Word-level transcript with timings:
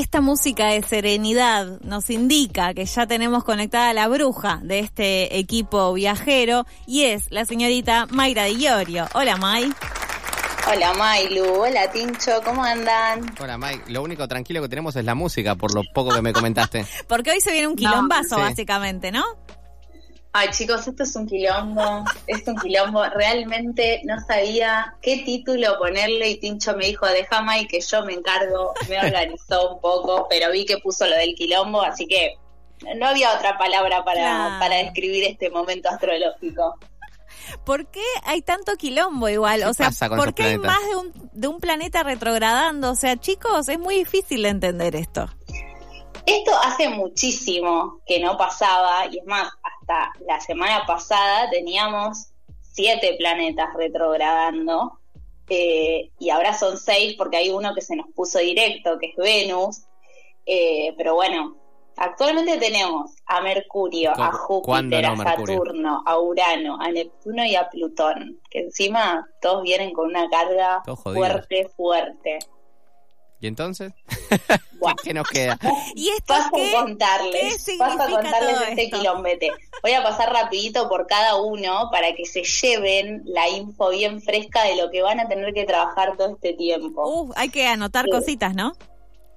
esta 0.00 0.22
música 0.22 0.68
de 0.68 0.82
serenidad 0.82 1.78
nos 1.82 2.08
indica 2.08 2.72
que 2.72 2.86
ya 2.86 3.06
tenemos 3.06 3.44
conectada 3.44 3.92
la 3.92 4.08
bruja 4.08 4.58
de 4.62 4.78
este 4.78 5.38
equipo 5.38 5.92
viajero 5.92 6.66
y 6.86 7.04
es 7.04 7.30
la 7.30 7.44
señorita 7.44 8.06
Mayra 8.06 8.44
Di 8.44 8.64
Iorio. 8.64 9.06
Hola, 9.12 9.36
May. 9.36 9.70
Hola 10.72 10.94
Mailu, 10.94 11.44
hola 11.62 11.90
Tincho, 11.90 12.40
¿cómo 12.44 12.62
andan? 12.62 13.26
Hola 13.40 13.58
May, 13.58 13.80
lo 13.88 14.02
único 14.02 14.28
tranquilo 14.28 14.62
que 14.62 14.68
tenemos 14.68 14.94
es 14.94 15.04
la 15.04 15.14
música, 15.14 15.56
por 15.56 15.74
lo 15.74 15.82
poco 15.92 16.14
que 16.14 16.22
me 16.22 16.32
comentaste. 16.32 16.86
Porque 17.08 17.32
hoy 17.32 17.40
se 17.40 17.50
viene 17.50 17.66
un 17.66 17.76
quilombazo, 17.76 18.36
básicamente, 18.36 19.10
¿no? 19.10 19.24
Ay 20.32 20.48
chicos, 20.50 20.86
esto 20.86 21.02
es 21.02 21.16
un 21.16 21.26
quilombo, 21.26 22.04
es 22.28 22.46
un 22.46 22.56
quilombo. 22.56 23.04
Realmente 23.04 24.00
no 24.04 24.20
sabía 24.20 24.94
qué 25.02 25.22
título 25.24 25.76
ponerle 25.78 26.30
y 26.30 26.38
Tincho 26.38 26.76
me 26.76 26.86
dijo, 26.86 27.06
deja 27.06 27.42
May 27.42 27.66
que 27.66 27.80
yo 27.80 28.04
me 28.04 28.14
encargo, 28.14 28.72
me 28.88 28.98
organizó 28.98 29.74
un 29.74 29.80
poco, 29.80 30.28
pero 30.30 30.52
vi 30.52 30.64
que 30.66 30.78
puso 30.78 31.06
lo 31.06 31.16
del 31.16 31.34
quilombo, 31.34 31.82
así 31.82 32.06
que 32.06 32.36
no 32.96 33.08
había 33.08 33.34
otra 33.34 33.58
palabra 33.58 34.04
para, 34.04 34.58
para 34.60 34.76
describir 34.76 35.24
este 35.24 35.50
momento 35.50 35.88
astrológico. 35.88 36.78
¿Por 37.64 37.90
qué 37.90 38.04
hay 38.24 38.42
tanto 38.42 38.76
quilombo 38.76 39.28
igual? 39.28 39.64
O 39.64 39.74
sea, 39.74 39.90
¿por 40.10 40.34
qué 40.34 40.44
hay 40.44 40.58
más 40.58 40.80
de 40.88 40.96
un, 40.96 41.30
de 41.32 41.48
un 41.48 41.58
planeta 41.58 42.04
retrogradando? 42.04 42.92
O 42.92 42.94
sea, 42.94 43.16
chicos, 43.16 43.68
es 43.68 43.78
muy 43.78 43.96
difícil 43.96 44.44
de 44.44 44.48
entender 44.50 44.94
esto. 44.94 45.28
Esto 46.26 46.52
hace 46.62 46.88
muchísimo 46.88 48.00
que 48.06 48.20
no 48.20 48.36
pasaba, 48.36 49.06
y 49.10 49.18
es 49.18 49.26
más, 49.26 49.50
hasta 49.90 50.12
la 50.26 50.40
semana 50.40 50.84
pasada 50.86 51.50
teníamos 51.50 52.32
siete 52.60 53.16
planetas 53.18 53.74
retrogradando, 53.74 54.98
eh, 55.48 56.10
y 56.18 56.30
ahora 56.30 56.54
son 56.54 56.78
seis 56.78 57.14
porque 57.18 57.36
hay 57.36 57.50
uno 57.50 57.74
que 57.74 57.80
se 57.80 57.96
nos 57.96 58.06
puso 58.14 58.38
directo, 58.38 58.98
que 58.98 59.06
es 59.06 59.16
Venus, 59.16 59.82
eh, 60.46 60.94
pero 60.96 61.14
bueno, 61.14 61.56
Actualmente 61.96 62.56
tenemos 62.56 63.14
a 63.26 63.42
Mercurio, 63.42 64.12
a 64.16 64.32
Júpiter, 64.32 65.04
a 65.04 65.16
Saturno, 65.16 66.02
a 66.06 66.18
Urano, 66.18 66.80
a 66.80 66.90
Neptuno 66.90 67.44
y 67.44 67.56
a 67.56 67.68
Plutón, 67.68 68.40
que 68.48 68.60
encima 68.60 69.28
todos 69.42 69.64
vienen 69.64 69.92
con 69.92 70.08
una 70.08 70.26
carga 70.30 70.82
fuerte, 70.96 71.68
fuerte. 71.76 72.38
¿Y 73.40 73.48
entonces? 73.48 73.92
¿Qué 75.02 75.14
nos 75.14 75.28
queda? 75.28 75.58
¿Y 75.94 76.08
esto 76.08 76.24
paso 76.26 76.56
a 76.56 76.82
contarles, 76.82 77.66
paso 77.78 78.02
a 78.02 78.08
contarles 78.08 78.56
este 78.68 78.90
quilombete. 78.90 79.50
Voy 79.82 79.92
a 79.92 80.02
pasar 80.02 80.32
rapidito 80.32 80.88
por 80.88 81.06
cada 81.06 81.36
uno 81.36 81.88
para 81.90 82.14
que 82.14 82.24
se 82.24 82.42
lleven 82.42 83.22
la 83.26 83.48
info 83.48 83.90
bien 83.90 84.20
fresca 84.22 84.64
de 84.64 84.76
lo 84.76 84.90
que 84.90 85.02
van 85.02 85.20
a 85.20 85.28
tener 85.28 85.52
que 85.52 85.64
trabajar 85.64 86.16
todo 86.16 86.34
este 86.34 86.54
tiempo. 86.54 87.06
Uh, 87.06 87.32
hay 87.36 87.50
que 87.50 87.66
anotar 87.66 88.08
cositas, 88.08 88.54
¿no? 88.54 88.72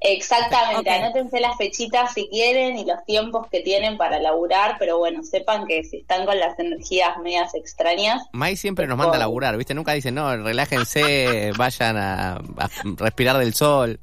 Exactamente, 0.05 0.89
anótense 0.89 1.39
las 1.39 1.55
fechitas 1.55 2.13
si 2.13 2.27
quieren 2.27 2.77
y 2.77 2.83
los 2.83 3.05
tiempos 3.05 3.47
que 3.49 3.61
tienen 3.61 3.97
para 3.97 4.19
laburar, 4.19 4.75
pero 4.77 4.97
bueno, 4.97 5.23
sepan 5.23 5.65
que 5.65 5.85
si 5.85 5.99
están 5.99 6.25
con 6.25 6.37
las 6.37 6.59
energías 6.59 7.17
medias 7.19 7.55
extrañas. 7.55 8.21
Mai 8.33 8.57
siempre 8.57 8.85
nos 8.85 8.97
manda 8.97 9.15
a 9.15 9.19
laburar, 9.19 9.55
¿viste? 9.55 9.73
Nunca 9.73 9.93
dice, 9.93 10.11
no, 10.11 10.35
relájense, 10.35 11.53
vayan 11.57 11.95
a, 11.95 12.41
respirar 12.97 13.37
del 13.37 13.53
sol. 13.53 13.97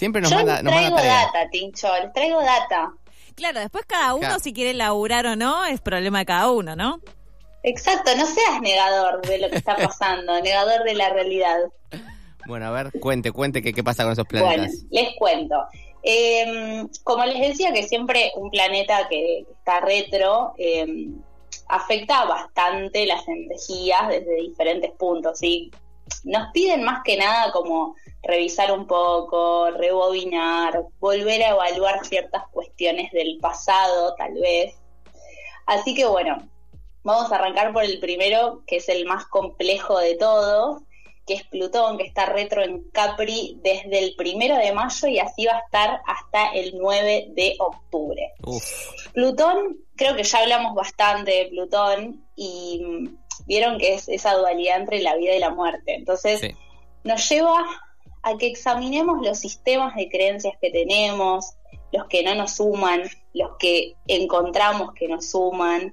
Siempre 0.00 0.22
nos 0.22 0.32
manda. 0.32 0.62
Les 0.62 0.72
traigo 0.72 0.96
data, 0.96 1.50
Tincho, 1.50 1.88
les 2.02 2.10
traigo 2.14 2.40
data. 2.40 2.94
Claro, 3.34 3.60
después 3.60 3.84
cada 3.86 4.14
uno, 4.14 4.38
si 4.38 4.54
quiere 4.54 4.72
laburar 4.72 5.26
o 5.26 5.36
no, 5.36 5.66
es 5.66 5.82
problema 5.82 6.20
de 6.20 6.24
cada 6.24 6.50
uno, 6.50 6.74
¿no? 6.74 7.00
Exacto, 7.62 8.10
no 8.16 8.24
seas 8.24 8.62
negador 8.62 9.20
de 9.20 9.36
lo 9.36 9.50
que 9.50 9.56
está 9.56 9.76
pasando, 9.76 10.40
negador 10.40 10.84
de 10.84 10.94
la 10.94 11.10
realidad. 11.10 11.58
Bueno, 12.46 12.68
a 12.68 12.70
ver, 12.70 12.98
cuente, 12.98 13.30
cuente 13.30 13.60
qué, 13.60 13.74
qué 13.74 13.84
pasa 13.84 14.04
con 14.04 14.14
esos 14.14 14.26
planetas. 14.26 14.56
Bueno, 14.56 14.88
les 14.90 15.16
cuento. 15.16 15.66
Em, 16.02 16.88
como 17.04 17.26
les 17.26 17.48
decía 17.48 17.70
que 17.74 17.82
siempre 17.82 18.32
un 18.36 18.50
planeta 18.50 19.06
que 19.06 19.40
está 19.40 19.80
retro 19.80 20.54
em, 20.56 21.14
afecta 21.68 22.24
bastante 22.24 23.04
las 23.04 23.28
energías 23.28 24.08
desde 24.08 24.34
diferentes 24.36 24.92
puntos 24.92 25.42
y 25.42 25.70
nos 26.24 26.50
piden 26.52 26.82
más 26.82 27.02
que 27.04 27.16
nada 27.16 27.52
como 27.52 27.96
revisar 28.22 28.72
un 28.72 28.86
poco, 28.86 29.70
rebobinar, 29.70 30.84
volver 30.98 31.42
a 31.42 31.50
evaluar 31.50 32.04
ciertas 32.04 32.44
cuestiones 32.48 33.10
del 33.12 33.38
pasado 33.40 34.14
tal 34.16 34.34
vez. 34.34 34.74
Así 35.66 35.94
que 35.94 36.06
bueno, 36.06 36.36
vamos 37.02 37.32
a 37.32 37.36
arrancar 37.36 37.72
por 37.72 37.84
el 37.84 37.98
primero, 38.00 38.62
que 38.66 38.76
es 38.76 38.88
el 38.88 39.06
más 39.06 39.26
complejo 39.26 39.98
de 39.98 40.16
todos, 40.16 40.82
que 41.26 41.34
es 41.34 41.44
Plutón, 41.44 41.96
que 41.96 42.04
está 42.04 42.26
retro 42.26 42.62
en 42.62 42.82
Capri 42.90 43.58
desde 43.62 43.98
el 44.00 44.14
primero 44.16 44.56
de 44.56 44.72
mayo 44.72 45.08
y 45.08 45.18
así 45.18 45.46
va 45.46 45.58
a 45.58 45.60
estar 45.60 46.00
hasta 46.06 46.52
el 46.54 46.76
9 46.76 47.28
de 47.34 47.56
octubre. 47.58 48.32
Plutón, 49.12 49.78
creo 49.96 50.16
que 50.16 50.24
ya 50.24 50.40
hablamos 50.40 50.74
bastante 50.74 51.30
de 51.30 51.46
Plutón 51.46 52.26
y 52.34 53.10
vieron 53.50 53.78
que 53.78 53.94
es 53.94 54.08
esa 54.08 54.34
dualidad 54.34 54.76
entre 54.76 55.02
la 55.02 55.16
vida 55.16 55.34
y 55.34 55.40
la 55.40 55.50
muerte. 55.50 55.96
Entonces, 55.96 56.40
nos 57.02 57.28
lleva 57.28 57.66
a 58.22 58.36
que 58.36 58.46
examinemos 58.46 59.26
los 59.26 59.40
sistemas 59.40 59.96
de 59.96 60.08
creencias 60.08 60.54
que 60.60 60.70
tenemos, 60.70 61.56
los 61.90 62.06
que 62.06 62.22
no 62.22 62.36
nos 62.36 62.52
suman, 62.52 63.02
los 63.34 63.56
que 63.58 63.96
encontramos 64.06 64.92
que 64.94 65.08
nos 65.08 65.32
suman, 65.32 65.92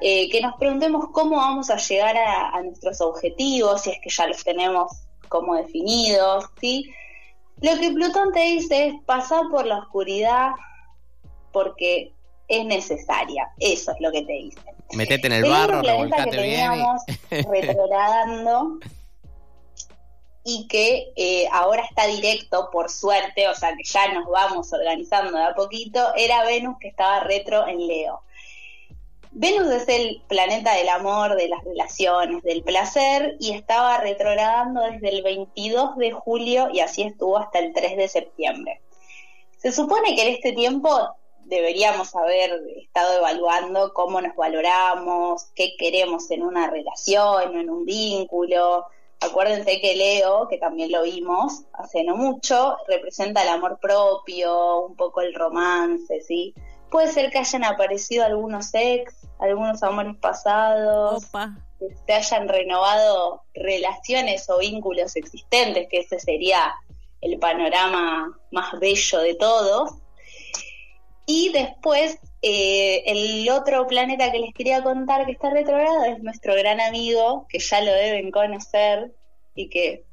eh, 0.00 0.30
que 0.30 0.40
nos 0.40 0.54
preguntemos 0.54 1.06
cómo 1.12 1.38
vamos 1.38 1.70
a 1.70 1.76
llegar 1.76 2.16
a, 2.16 2.62
nuestros 2.62 3.00
objetivos, 3.00 3.82
si 3.82 3.90
es 3.90 3.98
que 4.00 4.10
ya 4.10 4.28
los 4.28 4.44
tenemos 4.44 4.92
como 5.28 5.56
definidos, 5.56 6.44
¿sí? 6.60 6.88
Lo 7.60 7.80
que 7.80 7.90
Plutón 7.90 8.30
te 8.32 8.42
dice 8.42 8.86
es 8.86 8.94
pasar 9.06 9.42
por 9.50 9.66
la 9.66 9.78
oscuridad 9.78 10.52
porque 11.52 12.12
es 12.58 12.66
necesaria, 12.66 13.50
eso 13.58 13.92
es 13.92 14.00
lo 14.00 14.12
que 14.12 14.22
te 14.22 14.32
dice. 14.32 14.60
Metete 14.92 15.26
en 15.26 15.32
el 15.32 15.44
barro, 15.44 15.82
revolcate 15.82 16.30
que 16.30 16.42
bien. 16.42 16.84
retrogradando 17.50 18.78
y 20.44 20.66
que 20.66 21.12
eh, 21.16 21.48
ahora 21.52 21.84
está 21.84 22.06
directo, 22.06 22.68
por 22.70 22.90
suerte, 22.90 23.48
o 23.48 23.54
sea 23.54 23.74
que 23.76 23.84
ya 23.84 24.12
nos 24.12 24.28
vamos 24.28 24.72
organizando 24.72 25.38
de 25.38 25.44
a 25.44 25.54
poquito, 25.54 26.14
era 26.16 26.44
Venus 26.44 26.76
que 26.80 26.88
estaba 26.88 27.20
retro 27.20 27.66
en 27.68 27.86
Leo. 27.86 28.22
Venus 29.34 29.70
es 29.70 29.88
el 29.88 30.22
planeta 30.28 30.74
del 30.74 30.90
amor, 30.90 31.36
de 31.36 31.48
las 31.48 31.64
relaciones, 31.64 32.42
del 32.42 32.62
placer 32.62 33.36
y 33.40 33.52
estaba 33.52 33.98
retrogradando 33.98 34.82
desde 34.82 35.08
el 35.08 35.22
22 35.22 35.96
de 35.96 36.12
julio 36.12 36.68
y 36.70 36.80
así 36.80 37.02
estuvo 37.02 37.38
hasta 37.38 37.60
el 37.60 37.72
3 37.72 37.96
de 37.96 38.08
septiembre. 38.08 38.82
Se 39.56 39.72
supone 39.72 40.14
que 40.14 40.22
en 40.22 40.34
este 40.34 40.52
tiempo 40.52 41.16
deberíamos 41.46 42.14
haber 42.14 42.62
estado 42.76 43.18
evaluando 43.18 43.92
cómo 43.92 44.20
nos 44.20 44.34
valoramos, 44.36 45.46
qué 45.54 45.74
queremos 45.78 46.30
en 46.30 46.42
una 46.42 46.70
relación 46.70 47.54
o 47.54 47.60
en 47.60 47.70
un 47.70 47.84
vínculo. 47.84 48.86
Acuérdense 49.20 49.80
que 49.80 49.94
Leo, 49.94 50.48
que 50.48 50.58
también 50.58 50.90
lo 50.90 51.02
vimos 51.02 51.62
hace 51.74 52.02
no 52.02 52.16
mucho, 52.16 52.76
representa 52.88 53.42
el 53.42 53.48
amor 53.50 53.78
propio, 53.80 54.80
un 54.86 54.96
poco 54.96 55.20
el 55.20 55.34
romance, 55.34 56.20
¿sí? 56.22 56.54
Puede 56.90 57.08
ser 57.08 57.30
que 57.30 57.38
hayan 57.38 57.64
aparecido 57.64 58.24
algunos 58.24 58.74
ex, 58.74 59.14
algunos 59.38 59.82
amores 59.82 60.16
pasados, 60.16 61.24
que 61.78 61.96
se 62.06 62.12
hayan 62.12 62.48
renovado 62.48 63.42
relaciones 63.54 64.48
o 64.50 64.58
vínculos 64.58 65.16
existentes, 65.16 65.88
que 65.88 66.00
ese 66.00 66.18
sería 66.18 66.74
el 67.22 67.38
panorama 67.38 68.38
más 68.50 68.78
bello 68.78 69.20
de 69.20 69.34
todos. 69.36 69.92
Y 71.34 71.48
después, 71.48 72.18
eh, 72.42 73.04
el 73.06 73.48
otro 73.48 73.86
planeta 73.86 74.30
que 74.30 74.38
les 74.38 74.52
quería 74.52 74.82
contar 74.82 75.24
que 75.24 75.32
está 75.32 75.48
retrogrado 75.48 76.04
es 76.04 76.22
nuestro 76.22 76.54
gran 76.54 76.78
amigo, 76.78 77.46
que 77.48 77.58
ya 77.58 77.80
lo 77.80 77.90
deben 77.90 78.30
conocer 78.30 79.12
y 79.54 79.70
que 79.70 80.04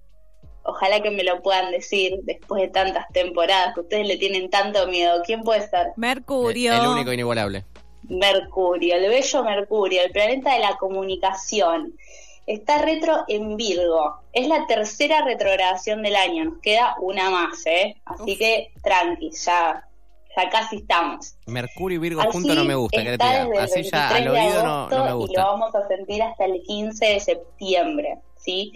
Ojalá 0.64 1.02
que 1.02 1.12
me 1.12 1.24
lo 1.24 1.42
puedan 1.42 1.72
decir 1.72 2.20
después 2.24 2.62
de 2.62 2.68
tantas 2.70 3.06
temporadas 3.12 3.74
que 3.74 3.82
ustedes 3.82 4.08
le 4.08 4.18
tienen 4.18 4.50
tanto 4.50 4.88
miedo. 4.88 5.22
¿Quién 5.26 5.42
puede 5.42 5.68
ser? 5.68 5.88
Mercurio. 5.98 6.74
El, 6.74 6.88
único 6.88 7.12
inigualable. 7.12 7.66
Mercurio, 8.04 8.96
el 8.96 9.10
bello 9.10 9.44
Mercurio, 9.44 10.02
el 10.04 10.12
planeta 10.12 10.54
de 10.54 10.60
la 10.60 10.78
comunicación. 10.78 11.96
Está 12.46 12.82
retro 12.82 13.26
en 13.28 13.58
Virgo. 13.58 14.22
Es 14.32 14.48
la 14.48 14.68
tercera 14.68 15.24
retrogradación 15.26 16.02
del 16.02 16.16
año. 16.16 16.46
Nos 16.46 16.62
queda 16.62 16.96
una 17.02 17.30
más, 17.30 17.66
¿eh? 17.66 17.96
Así 18.06 18.38
que 18.38 18.72
tranqui, 18.84 19.32
ya, 19.32 19.89
ya 20.36 20.50
casi 20.50 20.78
estamos. 20.78 21.36
Mercurio 21.48 21.98
y 21.98 22.00
Virgo 22.00 22.22
juntos 22.32 22.56
no 22.56 22.64
me 22.64 22.76
gusta, 22.76 23.04
que 23.04 23.18
Así 23.60 23.84
ya 23.84 24.10
al 24.10 24.28
oído 24.28 24.64
no, 24.64 24.90
no, 24.90 25.06
me 25.06 25.14
gusta. 25.14 25.34
Y 25.34 25.36
lo 25.38 25.44
vamos 25.44 25.76
a 25.76 25.88
sentir 25.88 26.22
hasta 26.24 26.46
el 26.46 26.62
15 26.64 27.06
de 27.06 27.20
septiembre, 27.20 28.18
¿sí? 28.38 28.74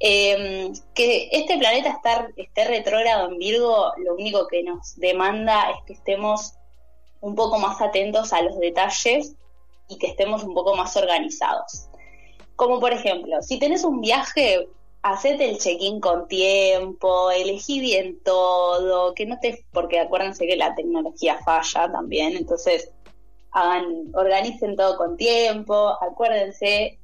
Eh, 0.00 0.72
que 0.94 1.28
este 1.32 1.56
planeta 1.56 1.90
estar, 1.90 2.28
esté 2.36 2.64
retrógrado 2.64 3.30
en 3.30 3.38
Virgo, 3.38 3.92
lo 3.98 4.14
único 4.14 4.46
que 4.48 4.62
nos 4.62 4.96
demanda 4.96 5.70
es 5.70 5.76
que 5.86 5.92
estemos 5.94 6.54
un 7.20 7.34
poco 7.34 7.58
más 7.58 7.80
atentos 7.80 8.32
a 8.32 8.42
los 8.42 8.58
detalles 8.58 9.34
y 9.88 9.98
que 9.98 10.08
estemos 10.08 10.44
un 10.44 10.54
poco 10.54 10.76
más 10.76 10.96
organizados. 10.96 11.88
Como 12.56 12.80
por 12.80 12.92
ejemplo, 12.92 13.40
si 13.42 13.58
tenés 13.58 13.84
un 13.84 14.00
viaje, 14.00 14.68
hacete 15.04 15.50
el 15.50 15.58
check-in 15.58 16.00
con 16.00 16.26
tiempo, 16.28 17.30
elegí 17.30 17.78
bien 17.78 18.18
todo, 18.24 19.14
que 19.14 19.26
no 19.26 19.38
te, 19.38 19.62
porque 19.70 20.00
acuérdense 20.00 20.46
que 20.46 20.56
la 20.56 20.74
tecnología 20.74 21.38
falla 21.44 21.92
también, 21.92 22.34
entonces 22.38 22.90
hagan, 23.52 23.84
organicen 24.14 24.76
todo 24.76 24.96
con 24.96 25.18
tiempo, 25.18 25.94
acuérdense 26.00 26.98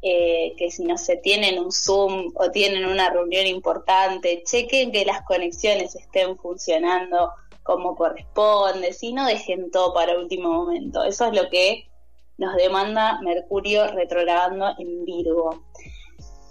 eh, 0.00 0.54
que 0.56 0.70
si 0.70 0.84
no 0.84 0.96
se 0.96 1.16
tienen 1.16 1.58
un 1.58 1.72
Zoom 1.72 2.32
o 2.36 2.52
tienen 2.52 2.86
una 2.86 3.10
reunión 3.10 3.48
importante, 3.48 4.44
chequen 4.44 4.92
que 4.92 5.04
las 5.04 5.22
conexiones 5.22 5.96
estén 5.96 6.38
funcionando 6.38 7.32
como 7.64 7.96
corresponde, 7.96 8.92
si 8.92 9.12
no 9.12 9.26
dejen 9.26 9.72
todo 9.72 9.92
para 9.92 10.16
último 10.16 10.52
momento. 10.52 11.02
Eso 11.02 11.26
es 11.26 11.34
lo 11.34 11.50
que 11.50 11.90
nos 12.38 12.54
demanda 12.54 13.20
Mercurio 13.22 13.88
retrogradando 13.88 14.68
en 14.78 15.04
Virgo. 15.04 15.64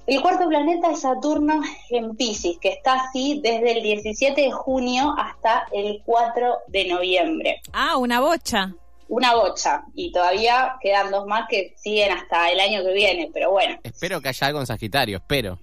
El 0.09 0.23
cuarto 0.23 0.49
planeta 0.49 0.91
es 0.91 1.01
Saturno 1.01 1.61
en 1.91 2.15
Pisces, 2.15 2.57
que 2.59 2.69
está 2.69 2.93
así 2.93 3.41
desde 3.43 3.73
el 3.73 3.83
17 3.83 4.41
de 4.41 4.51
junio 4.51 5.13
hasta 5.15 5.67
el 5.71 6.01
4 6.03 6.57
de 6.67 6.87
noviembre. 6.87 7.61
Ah, 7.73 7.95
una 7.97 8.19
bocha 8.19 8.73
una 9.07 9.35
bocha 9.35 9.83
y 9.95 10.11
todavía 10.11 10.75
quedan 10.81 11.09
dos 11.11 11.25
más 11.25 11.47
que 11.49 11.73
siguen 11.77 12.11
hasta 12.11 12.49
el 12.51 12.59
año 12.59 12.83
que 12.83 12.93
viene, 12.93 13.29
pero 13.33 13.51
bueno. 13.51 13.79
Espero 13.83 14.21
que 14.21 14.29
haya 14.29 14.47
algo 14.47 14.59
en 14.59 14.67
Sagitario, 14.67 15.17
espero. 15.17 15.59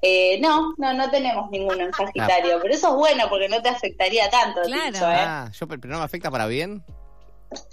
Eh, 0.00 0.38
no, 0.40 0.72
no, 0.78 0.94
no 0.94 1.10
tenemos 1.10 1.50
ninguno 1.50 1.84
en 1.84 1.92
Sagitario, 1.92 2.58
pero 2.62 2.72
eso 2.72 2.88
es 2.90 2.94
bueno 2.94 3.24
porque 3.28 3.48
no 3.48 3.60
te 3.60 3.68
afectaría 3.68 4.30
tanto. 4.30 4.62
Claro. 4.62 4.92
Dicho, 4.92 5.10
¿eh? 5.10 5.16
Ah, 5.18 5.50
yo, 5.52 5.66
pero 5.66 5.80
no 5.88 5.98
me 5.98 6.04
afecta 6.04 6.30
para 6.30 6.46
bien. 6.46 6.84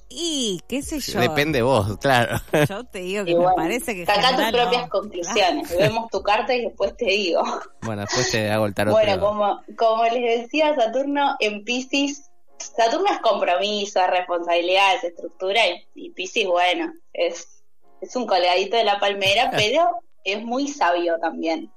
Y 0.10 0.62
qué 0.68 0.82
sé 0.82 1.00
yo. 1.00 1.20
Depende 1.20 1.62
vos, 1.62 1.98
claro. 1.98 2.38
Yo 2.70 2.84
te 2.86 3.00
digo 3.00 3.26
que 3.26 3.36
me 3.36 3.46
parece 3.56 3.96
que. 3.96 4.06
Saca 4.06 4.36
tus 4.36 4.52
propias 4.52 4.90
conclusiones. 4.90 5.78
Vemos 5.78 6.10
tu 6.10 6.22
carta 6.24 6.56
y 6.56 6.62
después 6.62 6.96
te 6.96 7.06
digo. 7.06 7.44
Bueno, 7.82 8.02
después 8.02 8.32
te 8.32 8.50
hago 8.50 8.66
el 8.66 8.74
tarot. 8.74 8.94
Bueno, 8.94 9.20
como, 9.20 9.62
como 9.76 10.04
les 10.06 10.42
decía, 10.42 10.76
Saturno 10.76 11.36
en 11.40 11.64
Pisces 11.64 12.28
Saturno 12.58 13.08
es 13.12 13.20
compromiso, 13.20 14.00
es 14.00 14.10
responsabilidad, 14.10 14.96
es 14.96 15.04
estructura 15.06 15.62
y, 15.94 16.12
Pisces, 16.12 16.48
bueno, 16.48 16.94
es, 17.14 17.64
es 18.02 18.16
un 18.16 18.26
colgadito 18.26 18.78
de 18.78 18.84
la 18.84 19.00
palmera, 19.00 19.52
pero 19.56 19.90
es 20.24 20.44
muy 20.44 20.68
sabio 20.68 21.18
también. 21.20 21.72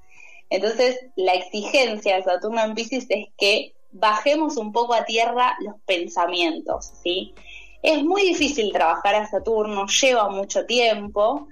Entonces, 0.48 0.98
la 1.16 1.34
exigencia 1.34 2.16
de 2.16 2.22
Saturno 2.22 2.62
en 2.62 2.74
Pisces 2.74 3.06
es 3.08 3.26
que 3.36 3.74
bajemos 3.92 4.56
un 4.56 4.72
poco 4.72 4.94
a 4.94 5.04
tierra 5.04 5.54
los 5.60 5.74
pensamientos, 5.86 6.90
¿sí? 7.02 7.34
Es 7.82 8.02
muy 8.02 8.22
difícil 8.22 8.72
trabajar 8.72 9.14
a 9.14 9.26
Saturno, 9.26 9.86
lleva 9.86 10.28
mucho 10.28 10.66
tiempo, 10.66 11.48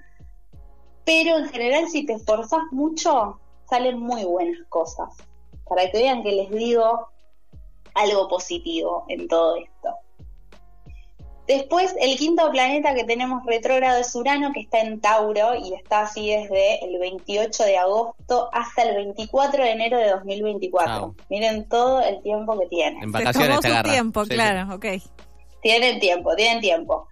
pero 1.05 1.37
en 1.37 1.49
general 1.49 1.89
si 1.89 2.05
te 2.05 2.13
esforzas 2.13 2.61
mucho, 2.71 3.39
salen 3.67 3.99
muy 3.99 4.23
buenas 4.23 4.59
cosas. 4.69 5.09
Para 5.67 5.89
que 5.89 5.97
vean 5.97 6.23
que 6.23 6.31
les 6.31 6.49
digo, 6.51 7.07
algo 7.95 8.27
positivo 8.27 9.05
en 9.07 9.27
todo 9.27 9.55
esto. 9.57 9.95
Después, 11.47 11.95
el 11.99 12.15
quinto 12.15 12.51
planeta 12.51 12.93
que 12.93 13.05
tenemos 13.05 13.43
retrógrado 13.43 13.99
es 13.99 14.13
Urano, 14.13 14.53
que 14.53 14.59
está 14.59 14.81
en 14.81 15.01
Tauro 15.01 15.55
y 15.55 15.73
está 15.73 16.01
así 16.01 16.29
desde 16.29 16.85
el 16.85 16.99
28 16.99 17.63
de 17.63 17.75
agosto 17.75 18.49
hasta 18.53 18.83
el 18.83 18.95
24 18.95 19.63
de 19.63 19.71
enero 19.71 19.97
de 19.97 20.11
2024. 20.11 21.15
Miren 21.31 21.67
todo 21.67 22.01
el 22.01 22.21
tiempo 22.21 22.59
que 22.59 22.67
tiene. 22.67 22.99
En 23.01 23.11
vacaciones 23.11 23.61
se 23.63 23.81
tiempo, 23.81 24.25
claro, 24.25 24.75
ok. 24.75 24.85
Tienen 25.61 25.99
tiempo, 25.99 26.35
tienen 26.35 26.61
tiempo. 26.61 27.07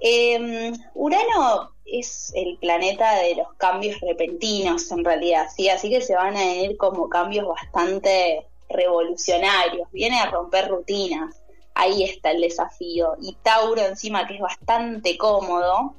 Em, 0.00 0.74
Urano 0.94 1.70
es 1.84 2.32
el 2.34 2.58
planeta 2.58 3.16
de 3.16 3.36
los 3.36 3.52
cambios 3.56 4.00
repentinos, 4.00 4.90
en 4.90 5.04
realidad, 5.04 5.46
¿sí? 5.54 5.68
Así 5.68 5.90
que 5.90 6.00
se 6.00 6.16
van 6.16 6.36
a 6.36 6.40
venir 6.40 6.76
como 6.76 7.08
cambios 7.08 7.46
bastante 7.46 8.46
revolucionarios, 8.68 9.88
viene 9.92 10.18
a 10.18 10.30
romper 10.30 10.68
rutinas. 10.68 11.40
Ahí 11.74 12.02
está 12.02 12.32
el 12.32 12.40
desafío. 12.40 13.14
Y 13.20 13.36
Tauro 13.42 13.80
encima, 13.80 14.26
que 14.26 14.34
es 14.34 14.40
bastante 14.40 15.16
cómodo, 15.16 15.94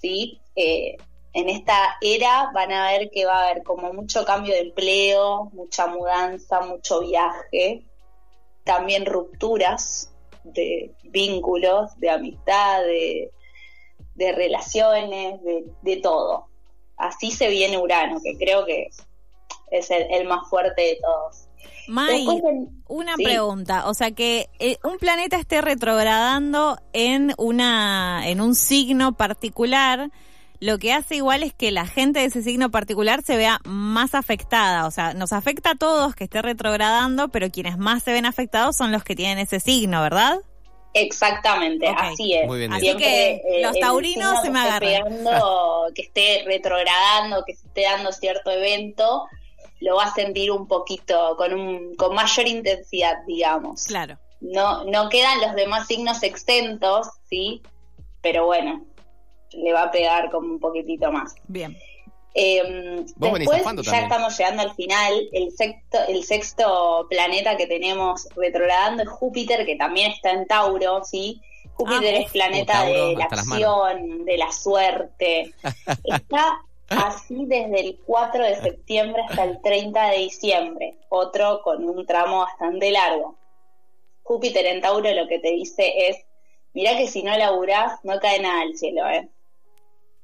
¿sí? 0.00 0.40
Eh, 0.56 0.96
en 1.32 1.48
esta 1.48 1.96
era 2.00 2.50
van 2.52 2.72
a 2.72 2.90
ver 2.90 3.10
que 3.10 3.24
va 3.24 3.38
a 3.38 3.50
haber 3.50 3.62
como 3.62 3.92
mucho 3.92 4.24
cambio 4.24 4.52
de 4.52 4.60
empleo, 4.60 5.50
mucha 5.52 5.86
mudanza, 5.86 6.60
mucho 6.60 7.00
viaje, 7.00 7.84
también 8.64 9.06
rupturas 9.06 10.09
de 10.44 10.92
vínculos, 11.04 11.98
de 11.98 12.10
amistad, 12.10 12.82
de, 12.82 13.30
relaciones, 14.32 15.40
de, 15.82 15.96
todo. 15.96 16.46
Así 16.96 17.30
se 17.30 17.48
viene 17.48 17.78
Urano, 17.78 18.20
que 18.22 18.36
creo 18.36 18.66
que 18.66 18.88
es 19.70 19.90
el 19.90 20.26
más 20.26 20.48
fuerte 20.48 20.82
de 20.82 20.98
todos. 21.00 21.48
May, 21.88 22.24
una 22.86 23.16
pregunta, 23.16 23.88
o 23.88 23.94
sea 23.94 24.12
que 24.12 24.48
eh, 24.60 24.76
un 24.84 24.98
planeta 24.98 25.36
esté 25.36 25.60
retrogradando 25.60 26.78
en 26.92 27.34
una 27.36 28.28
en 28.28 28.40
un 28.40 28.54
signo 28.54 29.16
particular, 29.16 30.10
lo 30.60 30.78
que 30.78 30.92
hace 30.92 31.16
igual 31.16 31.42
es 31.42 31.54
que 31.54 31.70
la 31.70 31.86
gente 31.86 32.20
de 32.20 32.26
ese 32.26 32.42
signo 32.42 32.70
particular 32.70 33.22
se 33.22 33.36
vea 33.36 33.60
más 33.64 34.14
afectada, 34.14 34.86
o 34.86 34.90
sea, 34.90 35.14
nos 35.14 35.32
afecta 35.32 35.70
a 35.70 35.74
todos 35.74 36.14
que 36.14 36.24
esté 36.24 36.42
retrogradando, 36.42 37.28
pero 37.28 37.50
quienes 37.50 37.78
más 37.78 38.02
se 38.02 38.12
ven 38.12 38.26
afectados 38.26 38.76
son 38.76 38.92
los 38.92 39.02
que 39.02 39.16
tienen 39.16 39.38
ese 39.38 39.58
signo, 39.58 40.02
¿verdad? 40.02 40.38
Exactamente, 40.92 41.86
así 41.88 42.34
es. 42.34 42.50
así 42.70 42.96
que 42.96 43.34
eh, 43.36 43.62
los 43.62 43.78
taurinos 43.78 44.42
se 44.42 44.50
me 44.50 44.60
agarran. 44.60 45.24
que 45.94 46.02
esté 46.02 46.42
retrogradando, 46.44 47.44
que 47.44 47.54
se 47.54 47.66
esté 47.66 47.82
dando 47.82 48.12
cierto 48.12 48.50
evento, 48.50 49.26
lo 49.80 49.96
va 49.96 50.04
a 50.04 50.14
sentir 50.14 50.50
un 50.50 50.66
poquito, 50.66 51.36
con, 51.36 51.54
un, 51.54 51.94
con 51.94 52.14
mayor 52.14 52.46
intensidad, 52.46 53.14
digamos. 53.26 53.84
Claro. 53.84 54.18
No, 54.40 54.84
no 54.84 55.08
quedan 55.08 55.40
los 55.40 55.54
demás 55.54 55.86
signos 55.86 56.22
exentos, 56.22 57.08
¿sí? 57.28 57.62
Pero 58.20 58.46
bueno, 58.46 58.84
le 59.52 59.72
va 59.72 59.84
a 59.84 59.90
pegar 59.90 60.30
como 60.30 60.52
un 60.54 60.60
poquitito 60.60 61.10
más. 61.10 61.34
Bien. 61.48 61.76
Eh, 62.34 63.04
después, 63.16 63.64
ya 63.82 64.00
estamos 64.00 64.38
llegando 64.38 64.62
al 64.62 64.74
final. 64.74 65.28
El 65.32 65.50
sexto, 65.50 65.98
el 66.08 66.22
sexto 66.24 67.06
planeta 67.10 67.56
que 67.56 67.66
tenemos 67.66 68.28
retrogradando 68.36 69.02
es 69.02 69.08
Júpiter, 69.08 69.66
que 69.66 69.76
también 69.76 70.12
está 70.12 70.30
en 70.30 70.46
Tauro, 70.46 71.02
¿sí? 71.04 71.40
Júpiter 71.74 72.14
ah, 72.14 72.18
es 72.18 72.30
planeta 72.30 72.84
de 72.84 73.16
la 73.16 73.24
acción, 73.24 74.24
de 74.24 74.36
la 74.36 74.52
suerte. 74.52 75.54
Está 76.04 76.60
así 76.90 77.46
desde 77.46 77.80
el 77.80 77.98
4 78.04 78.44
de 78.44 78.56
septiembre 78.56 79.22
hasta 79.26 79.44
el 79.44 79.62
30 79.62 80.10
de 80.10 80.18
diciembre, 80.18 80.96
otro 81.08 81.62
con 81.62 81.88
un 81.88 82.04
tramo 82.04 82.40
bastante 82.40 82.90
largo. 82.90 83.36
Júpiter 84.24 84.66
en 84.66 84.82
Tauro 84.82 85.10
lo 85.14 85.26
que 85.26 85.38
te 85.38 85.52
dice 85.52 86.08
es, 86.08 86.18
mira 86.74 86.96
que 86.96 87.06
si 87.06 87.22
no 87.22 87.36
laburás 87.36 88.04
no 88.04 88.20
cae 88.20 88.40
nada 88.40 88.60
al 88.60 88.76
cielo, 88.76 89.08
¿eh? 89.08 89.28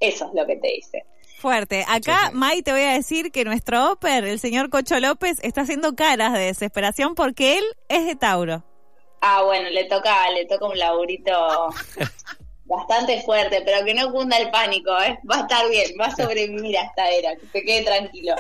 Eso 0.01 0.27
es 0.27 0.35
lo 0.35 0.47
que 0.47 0.57
te 0.57 0.69
dice. 0.69 1.05
Fuerte. 1.39 1.85
Acá, 1.87 2.31
May, 2.33 2.63
te 2.63 2.73
voy 2.73 2.83
a 2.83 2.93
decir 2.93 3.31
que 3.31 3.45
nuestro 3.45 3.93
Oper, 3.93 4.25
el 4.25 4.41
señor 4.41 4.71
Cocho 4.71 4.99
López, 4.99 5.39
está 5.43 5.63
haciendo 5.63 5.95
caras 5.95 6.33
de 6.33 6.41
desesperación 6.41 7.15
porque 7.15 7.59
él 7.59 7.65
es 7.89 8.07
de 8.07 8.17
Tauro. 8.17 8.65
Ah, 9.21 9.43
bueno, 9.43 9.69
le 9.71 9.85
toca, 9.85 10.31
le 10.31 10.47
toca 10.47 10.67
un 10.67 10.79
laburito 10.79 11.33
bastante 12.65 13.23
fuerte, 13.23 13.63
pero 13.65 13.85
que 13.85 13.95
no 13.95 14.11
cunda 14.13 14.39
el 14.39 14.51
pánico, 14.51 14.91
¿eh? 15.01 15.19
Va 15.31 15.37
a 15.37 15.41
estar 15.43 15.69
bien, 15.69 15.93
va 16.01 16.07
a 16.07 16.17
sobrevivir 16.17 16.77
a 16.79 16.83
esta 16.85 17.11
era, 17.11 17.37
que 17.37 17.47
se 17.47 17.63
quede 17.63 17.85
tranquilo. 17.85 18.35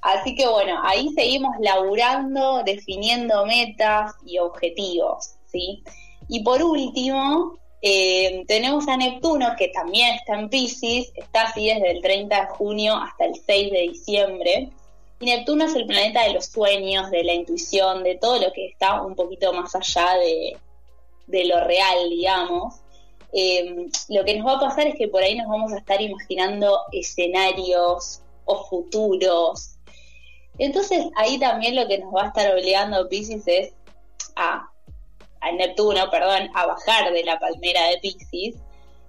Así 0.00 0.34
que 0.34 0.46
bueno, 0.46 0.80
ahí 0.84 1.08
seguimos 1.14 1.56
laburando, 1.60 2.62
definiendo 2.62 3.44
metas 3.46 4.14
y 4.24 4.38
objetivos, 4.38 5.34
¿sí? 5.50 5.82
Y 6.28 6.44
por 6.44 6.62
último, 6.62 7.58
eh, 7.82 8.44
tenemos 8.46 8.88
a 8.88 8.96
Neptuno, 8.96 9.54
que 9.56 9.68
también 9.68 10.14
está 10.14 10.38
en 10.38 10.48
Pisces, 10.48 11.12
está 11.14 11.42
así 11.42 11.66
desde 11.66 11.90
el 11.92 12.02
30 12.02 12.40
de 12.40 12.46
junio 12.48 12.96
hasta 12.96 13.26
el 13.26 13.34
6 13.34 13.72
de 13.72 13.80
diciembre. 13.80 14.70
Y 15.20 15.26
Neptuno 15.26 15.64
es 15.64 15.74
el 15.74 15.86
planeta 15.86 16.24
de 16.24 16.34
los 16.34 16.46
sueños, 16.46 17.10
de 17.10 17.24
la 17.24 17.34
intuición, 17.34 18.04
de 18.04 18.16
todo 18.16 18.38
lo 18.38 18.52
que 18.52 18.66
está 18.66 19.02
un 19.02 19.14
poquito 19.14 19.52
más 19.52 19.74
allá 19.74 20.14
de, 20.18 20.56
de 21.26 21.44
lo 21.44 21.64
real, 21.64 22.08
digamos, 22.10 22.74
eh, 23.32 23.88
lo 24.08 24.24
que 24.24 24.36
nos 24.36 24.46
va 24.46 24.56
a 24.56 24.60
pasar 24.60 24.86
es 24.86 24.94
que 24.96 25.08
por 25.08 25.22
ahí 25.22 25.36
nos 25.36 25.48
vamos 25.48 25.72
a 25.72 25.78
estar 25.78 26.00
imaginando 26.00 26.80
escenarios 26.92 28.22
o 28.44 28.64
futuros. 28.64 29.76
Entonces 30.58 31.06
ahí 31.16 31.38
también 31.38 31.76
lo 31.76 31.86
que 31.86 31.98
nos 31.98 32.14
va 32.14 32.24
a 32.24 32.28
estar 32.28 32.52
obligando 32.52 33.08
Pisces 33.08 33.46
es 33.46 33.72
a, 34.34 34.70
a 35.40 35.52
Neptuno, 35.52 36.10
perdón, 36.10 36.50
a 36.54 36.66
bajar 36.66 37.12
de 37.12 37.24
la 37.24 37.38
palmera 37.38 37.88
de 37.88 37.98
Pisces 37.98 38.56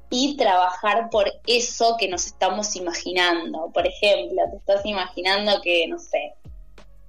y 0.09 0.37
trabajar 0.37 1.09
por 1.09 1.31
eso 1.45 1.95
que 1.99 2.07
nos 2.07 2.25
estamos 2.25 2.75
imaginando. 2.75 3.69
Por 3.73 3.85
ejemplo, 3.85 4.41
te 4.49 4.57
estás 4.57 4.85
imaginando 4.85 5.61
que, 5.61 5.87
no 5.87 5.99
sé, 5.99 6.33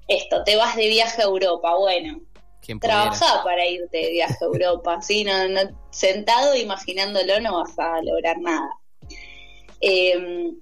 esto, 0.08 0.42
te 0.44 0.56
vas 0.56 0.76
de 0.76 0.88
viaje 0.88 1.22
a 1.22 1.26
Europa, 1.26 1.74
bueno, 1.76 2.20
Trabaja 2.80 3.42
para 3.42 3.66
irte 3.66 3.96
de 3.96 4.10
viaje 4.10 4.36
a 4.40 4.44
Europa, 4.44 5.00
¿sí? 5.02 5.24
No, 5.24 5.32
sentado 5.90 6.54
imaginándolo 6.54 7.40
no 7.40 7.56
vas 7.56 7.78
a 7.78 8.00
lograr 8.02 8.38
nada. 8.38 8.70
Em, 9.80 10.56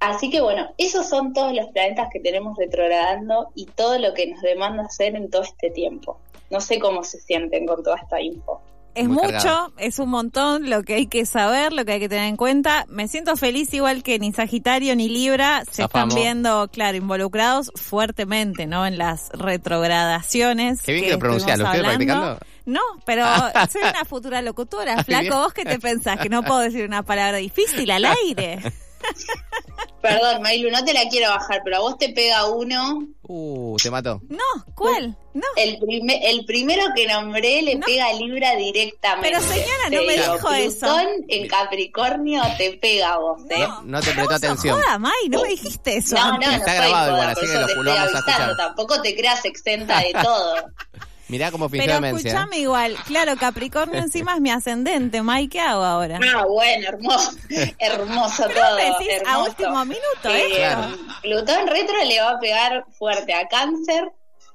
Así 0.00 0.30
que 0.30 0.40
bueno, 0.40 0.68
esos 0.78 1.08
son 1.08 1.32
todos 1.32 1.54
los 1.54 1.66
planetas 1.68 2.08
que 2.12 2.20
tenemos 2.20 2.56
retrogradando 2.58 3.48
y 3.54 3.66
todo 3.66 3.98
lo 3.98 4.12
que 4.14 4.26
nos 4.26 4.42
demanda 4.42 4.84
hacer 4.84 5.16
en 5.16 5.30
todo 5.30 5.42
este 5.42 5.70
tiempo. 5.70 6.18
No 6.50 6.60
sé 6.60 6.78
cómo 6.78 7.02
se 7.02 7.20
sienten 7.20 7.66
con 7.66 7.82
toda 7.82 7.96
esta 7.96 8.20
info. 8.20 8.60
Es 8.94 9.08
mucho, 9.08 9.72
es 9.76 9.98
un 9.98 10.08
montón 10.08 10.70
lo 10.70 10.82
que 10.82 10.94
hay 10.94 11.06
que 11.06 11.26
saber, 11.26 11.74
lo 11.74 11.84
que 11.84 11.92
hay 11.92 12.00
que 12.00 12.08
tener 12.08 12.28
en 12.28 12.36
cuenta. 12.36 12.86
Me 12.88 13.08
siento 13.08 13.36
feliz 13.36 13.72
igual 13.74 14.02
que 14.02 14.18
ni 14.18 14.32
Sagitario 14.32 14.96
ni 14.96 15.10
Libra 15.10 15.64
se 15.70 15.82
están 15.82 16.08
viendo, 16.08 16.68
claro, 16.68 16.96
involucrados 16.96 17.70
fuertemente, 17.74 18.66
¿no? 18.66 18.86
En 18.86 18.96
las 18.96 19.28
retrogradaciones. 19.34 20.80
Qué 20.80 20.92
bien 20.94 21.04
que, 21.04 21.12
lo 21.12 21.18
pronuncias, 21.18 21.58
¿lo 21.58 21.66
estoy 21.66 21.80
practicando? 21.82 22.38
No, 22.64 22.80
pero 23.04 23.26
soy 23.70 23.82
una 23.82 24.06
futura 24.06 24.40
locutora. 24.40 25.04
Flaco, 25.04 25.40
¿vos 25.40 25.52
qué 25.52 25.66
te 25.66 25.78
pensás? 25.78 26.18
Que 26.18 26.30
no 26.30 26.42
puedo 26.42 26.60
decir 26.60 26.86
una 26.86 27.02
palabra 27.02 27.36
difícil 27.36 27.90
al 27.90 28.04
aire. 28.24 28.60
Perdón, 30.00 30.42
Mailu, 30.42 30.70
no 30.70 30.84
te 30.84 30.92
la 30.92 31.08
quiero 31.08 31.30
bajar, 31.30 31.62
pero 31.64 31.76
a 31.76 31.80
vos 31.80 31.98
te 31.98 32.10
pega 32.10 32.46
uno. 32.46 33.08
Uh, 33.22 33.76
te 33.82 33.90
mató. 33.90 34.20
No, 34.28 34.44
¿cuál? 34.74 35.16
No. 35.34 35.42
El, 35.56 35.78
el 36.22 36.44
primero 36.44 36.84
que 36.94 37.06
nombré 37.06 37.62
le 37.62 37.78
pega 37.78 38.06
a 38.06 38.12
Libra 38.12 38.54
directamente. 38.54 39.28
Pero 39.28 39.42
señora, 39.42 39.90
no 39.90 40.02
me 40.04 40.12
dijo 40.14 40.52
eso. 40.52 40.78
Plutón 40.86 41.06
en 41.28 41.48
Capricornio 41.48 42.42
te 42.56 42.72
pega 42.72 43.14
a 43.14 43.18
vos, 43.18 43.42
¿eh? 43.50 43.66
No, 43.84 44.00
te 44.00 44.12
prestó 44.12 44.34
atención. 44.34 44.80
Joda, 44.80 44.98
May, 44.98 45.28
no 45.28 45.42
me 45.42 45.48
dijiste 45.48 45.96
eso. 45.96 46.14
No, 46.14 46.38
no, 46.38 46.50
Está 46.52 46.74
grabado 46.74 47.12
igual, 47.12 47.30
así 47.30 47.46
que 47.46 47.74
lo, 47.74 47.82
lo 47.82 47.94
vamos 47.94 48.14
a 48.14 48.18
escuchar. 48.18 48.56
Tampoco 48.56 49.02
te 49.02 49.16
creas 49.16 49.44
exenta 49.44 50.00
de 50.00 50.12
todo. 50.12 50.54
Mirá 51.28 51.50
cómo 51.50 51.68
fingió 51.68 51.92
Pero 52.00 52.16
escuchame 52.16 52.58
igual, 52.58 52.96
claro, 53.06 53.36
Capricornio 53.36 53.98
encima 53.98 54.34
es 54.34 54.40
mi 54.40 54.50
ascendente, 54.50 55.22
May, 55.22 55.48
¿qué 55.48 55.60
hago 55.60 55.82
ahora? 55.82 56.20
Ah, 56.34 56.44
bueno, 56.46 56.88
hermoso, 56.88 57.32
hermoso 57.78 58.44
todo. 58.48 58.76
Decís 58.76 59.22
a 59.26 59.42
último 59.42 59.84
minuto, 59.84 60.28
¿eh? 60.30 60.76
Plutón 61.22 61.66
retro 61.66 61.96
le 62.04 62.20
va 62.20 62.30
a 62.30 62.38
pegar 62.38 62.84
fuerte 62.96 63.34
a 63.34 63.48
Cáncer, 63.48 64.12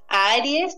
a 0.08 0.34
Aries, 0.34 0.78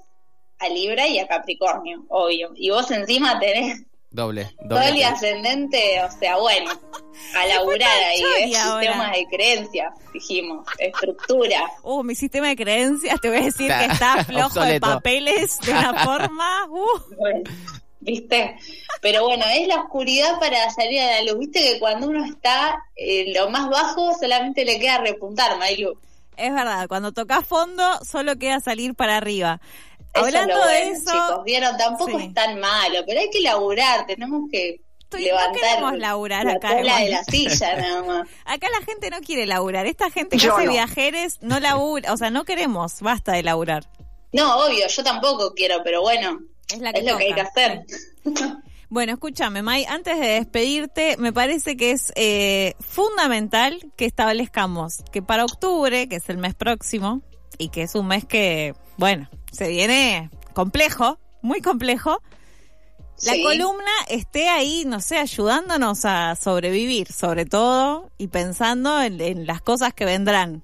a 0.60 0.70
Libra 0.70 1.08
y 1.08 1.20
a 1.20 1.28
Capricornio, 1.28 2.06
obvio. 2.10 2.52
Y 2.56 2.72
vos 2.72 2.90
encima 2.90 3.40
tenés 3.40 3.84
Doble, 4.14 4.56
doble. 4.64 4.88
Sol 4.90 4.96
y 4.96 5.02
ascendente, 5.02 6.04
o 6.04 6.12
sea, 6.20 6.38
bueno, 6.38 6.70
a 7.36 7.46
laburar 7.48 8.04
ahí, 8.04 8.22
¿eh? 8.42 8.54
sistemas 8.54 9.12
de 9.12 9.26
creencias, 9.32 9.94
dijimos, 10.14 10.68
estructura. 10.78 11.66
Uh, 11.84 12.04
mi 12.04 12.14
sistema 12.14 12.48
de 12.48 12.56
creencias, 12.56 13.20
te 13.20 13.30
voy 13.30 13.40
a 13.40 13.42
decir 13.42 13.72
que 13.72 13.86
está 13.86 14.24
flojo 14.24 14.62
de 14.62 14.80
papeles 14.80 15.58
de 15.66 15.72
una 15.72 15.94
forma. 16.06 16.66
Uh. 16.70 17.44
¿Viste? 18.02 18.56
Pero 19.02 19.26
bueno, 19.26 19.46
es 19.52 19.68
la 19.68 19.82
oscuridad 19.82 20.40
para 20.40 20.70
salir 20.70 21.00
a 21.02 21.08
la 21.08 21.22
luz. 21.24 21.40
¿Viste 21.40 21.60
que 21.60 21.80
cuando 21.80 22.08
uno 22.08 22.24
está 22.24 22.84
en 22.96 23.34
lo 23.34 23.50
más 23.50 23.68
bajo 23.70 24.14
solamente 24.14 24.64
le 24.64 24.80
queda 24.80 25.00
repuntar, 25.00 25.58
Mailu? 25.58 25.98
Es 26.38 26.54
verdad, 26.54 26.88
cuando 26.88 27.12
tocas 27.12 27.46
fondo 27.46 27.84
solo 28.04 28.38
queda 28.38 28.60
salir 28.60 28.96
para 28.96 29.18
arriba. 29.18 29.60
Hablando 30.14 30.66
de 30.66 30.90
eso, 30.90 31.12
chicos, 31.12 31.44
vieron, 31.44 31.78
tampoco 31.78 32.20
es 32.20 32.34
tan 32.34 32.60
malo, 32.60 33.04
pero 33.06 33.20
hay 33.20 33.30
que 33.30 33.42
laburar, 33.42 34.06
tenemos 34.06 34.50
que 34.52 34.82
levantar 35.18 35.82
no 35.82 35.92
laburar 35.96 36.48
acá, 36.48 36.82
la 36.82 37.00
de 37.00 37.10
la 37.10 37.24
silla 37.24 37.76
nada 37.78 38.04
más. 38.04 38.28
Acá 38.46 38.68
la 38.70 38.86
gente 38.86 39.10
no 39.10 39.20
quiere 39.22 39.46
laburar, 39.46 39.86
esta 39.86 40.10
gente 40.10 40.38
que 40.38 40.48
hace 40.48 40.68
viajeres 40.68 41.40
no 41.42 41.60
labura, 41.60 42.14
o 42.14 42.18
sea, 42.18 42.30
no 42.30 42.46
queremos, 42.46 43.02
basta 43.02 43.34
de 43.34 43.44
laburar. 43.44 43.90
No, 44.32 44.66
obvio, 44.66 44.88
yo 44.88 45.04
tampoco 45.04 45.54
quiero, 45.54 45.82
pero 45.84 46.02
bueno, 46.02 46.40
es, 46.72 46.80
lo 46.80 47.18
que 47.18 47.26
hay 47.26 47.34
que 47.34 47.42
hacer. 47.42 47.86
Bueno, 48.90 49.14
escúchame, 49.14 49.64
May, 49.64 49.86
antes 49.86 50.20
de 50.20 50.28
despedirte, 50.28 51.18
me 51.18 51.34
parece 51.34 51.76
que 51.76 51.90
es 51.90 52.14
eh, 52.16 52.76
fundamental 52.80 53.92
que 53.98 54.06
establezcamos 54.06 55.02
que 55.12 55.24
para 55.24 55.46
octubre, 55.46 56.08
que 56.08 56.18
es 56.18 56.30
el 56.30 56.38
mes 56.38 56.54
próximo, 56.54 57.24
y 57.58 57.70
que 57.70 57.84
es 57.84 57.96
un 57.96 58.08
mes 58.08 58.26
que, 58.26 58.76
bueno, 58.98 59.30
se 59.52 59.68
viene 59.70 60.30
complejo, 60.54 61.20
muy 61.42 61.62
complejo, 61.62 62.22
la 63.22 63.34
columna 63.42 63.92
esté 64.10 64.50
ahí, 64.50 64.84
no 64.86 65.00
sé, 65.00 65.18
ayudándonos 65.18 66.04
a 66.04 66.36
sobrevivir, 66.36 67.12
sobre 67.12 67.46
todo, 67.46 68.12
y 68.18 68.28
pensando 68.28 69.02
en, 69.02 69.46
las 69.46 69.62
cosas 69.62 69.94
que 69.94 70.04
vendrán. 70.04 70.62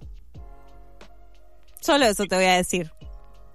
Solo 1.79 2.05
eso 2.05 2.25
te 2.25 2.35
voy 2.35 2.45
a 2.45 2.55
decir. 2.55 2.91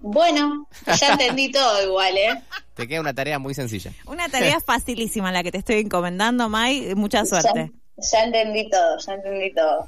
Bueno, 0.00 0.66
ya 0.98 1.12
entendí 1.12 1.50
todo 1.52 1.84
igual, 1.84 2.16
¿eh? 2.16 2.42
Te 2.74 2.88
queda 2.88 3.00
una 3.00 3.12
tarea 3.12 3.38
muy 3.38 3.54
sencilla. 3.54 3.92
Una 4.06 4.28
tarea 4.28 4.58
facilísima 4.66 5.32
la 5.32 5.42
que 5.42 5.52
te 5.52 5.58
estoy 5.58 5.76
encomendando, 5.76 6.48
Mai. 6.48 6.94
Mucha 6.94 7.26
suerte. 7.26 7.72
Ya 7.72 7.83
entendí 7.96 8.68
todo, 8.68 8.98
ya 8.98 9.14
entendí 9.14 9.54
todo. 9.54 9.84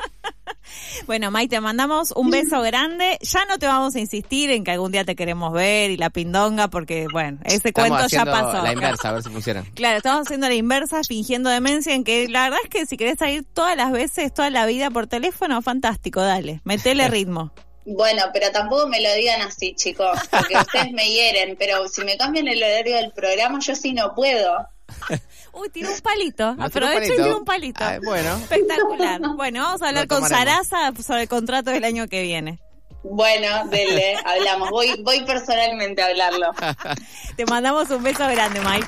bueno, 1.07 1.31
May, 1.31 1.49
te 1.49 1.61
mandamos 1.61 2.13
un 2.13 2.31
beso 2.31 2.61
grande. 2.63 3.19
Ya 3.21 3.45
no 3.47 3.59
te 3.59 3.67
vamos 3.67 3.95
a 3.97 4.01
insistir 4.01 4.51
en 4.51 4.65
que 4.65 4.73
algún 4.73 4.93
día 4.93 5.05
te 5.05 5.17
queremos 5.17 5.53
ver 5.53 5.91
y 5.91 5.97
la 5.97 6.11
pindonga, 6.11 6.69
porque, 6.69 7.07
bueno, 7.13 7.39
ese 7.45 7.73
cuento 7.73 8.07
ya 8.09 8.25
pasó. 8.25 8.63
La 8.63 8.73
inversa, 8.73 9.09
a 9.09 9.13
ver 9.13 9.23
si 9.23 9.31
funciona. 9.31 9.65
Claro, 9.75 9.99
estamos 9.99 10.27
haciendo 10.27 10.49
la 10.49 10.55
inversa, 10.55 11.01
fingiendo 11.07 11.51
demencia, 11.51 11.95
en 11.95 12.05
que 12.05 12.29
la 12.29 12.45
verdad 12.45 12.59
es 12.65 12.71
que 12.71 12.87
si 12.87 12.97
querés 12.97 13.19
salir 13.19 13.45
todas 13.45 13.77
las 13.77 13.93
veces, 13.93 14.33
toda 14.33 14.51
la 14.51 14.67
vida 14.67 14.91
por 14.91 15.07
teléfono, 15.07 15.61
fantástico, 15.63 16.23
dale, 16.23 16.61
metele 16.65 17.09
ritmo. 17.11 17.53
Bueno, 17.85 18.25
pero 18.33 18.51
tampoco 18.51 18.89
me 18.89 19.01
lo 19.01 19.13
digan 19.15 19.43
así, 19.43 19.75
chicos, 19.75 20.19
porque 20.31 20.57
ustedes 20.57 20.93
me 20.93 21.09
hieren, 21.09 21.57
pero 21.57 21.87
si 21.89 22.03
me 22.05 22.17
cambian 22.17 22.49
el 22.49 22.61
horario 22.61 22.97
del 22.97 23.13
programa, 23.13 23.61
yo 23.61 23.77
sí 23.77 23.93
no 23.93 24.13
puedo. 24.15 24.67
Uy, 25.53 25.69
tiró 25.71 25.91
un 25.91 26.01
palito. 26.01 26.57
Aprovecho 26.59 27.13
y 27.13 27.17
tiró 27.17 27.39
un 27.39 27.45
palito. 27.45 27.85
bueno. 28.05 28.37
Espectacular. 28.37 29.21
Bueno, 29.37 29.63
vamos 29.63 29.83
a 29.83 29.89
hablar 29.89 30.07
con 30.07 30.27
Sarasa 30.29 30.93
sobre 31.03 31.23
el 31.23 31.29
contrato 31.29 31.71
del 31.71 31.85
año 31.85 32.09
que 32.09 32.23
viene. 32.23 32.61
Bueno, 33.03 33.67
dele, 33.67 34.17
hablamos. 34.25 34.71
Voy, 34.71 35.01
voy 35.03 35.25
personalmente 35.25 36.03
a 36.03 36.07
hablarlo. 36.07 36.53
Te 37.37 37.45
mandamos 37.47 37.89
un 37.91 38.03
beso 38.03 38.27
grande, 38.27 38.61
Mike. 38.61 38.87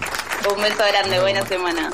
Un 0.54 0.60
beso 0.62 0.82
grande, 0.88 1.20
buena 1.20 1.46
semana. 1.46 1.90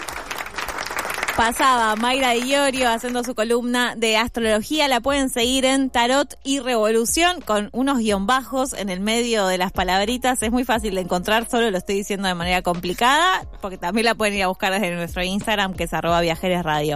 Pasaba 1.36 1.96
Mayra 1.96 2.36
Iorio 2.36 2.88
haciendo 2.88 3.24
su 3.24 3.34
columna 3.34 3.96
de 3.96 4.16
astrología. 4.16 4.86
La 4.86 5.00
pueden 5.00 5.30
seguir 5.30 5.64
en 5.64 5.90
Tarot 5.90 6.38
y 6.44 6.60
Revolución 6.60 7.40
con 7.40 7.70
unos 7.72 7.98
guion 7.98 8.28
bajos 8.28 8.72
en 8.72 8.88
el 8.88 9.00
medio 9.00 9.48
de 9.48 9.58
las 9.58 9.72
palabritas. 9.72 10.40
Es 10.44 10.52
muy 10.52 10.62
fácil 10.62 10.94
de 10.94 11.00
encontrar, 11.00 11.48
solo 11.50 11.72
lo 11.72 11.78
estoy 11.78 11.96
diciendo 11.96 12.28
de 12.28 12.34
manera 12.34 12.62
complicada, 12.62 13.44
porque 13.60 13.78
también 13.78 14.04
la 14.04 14.14
pueden 14.14 14.34
ir 14.34 14.44
a 14.44 14.46
buscar 14.46 14.72
desde 14.72 14.94
nuestro 14.94 15.24
Instagram, 15.24 15.74
que 15.74 15.84
es 15.84 15.92
arroba 15.92 16.20
viajeres 16.20 16.62
radio. 16.62 16.92